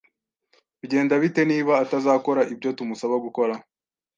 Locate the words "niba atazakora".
1.51-2.41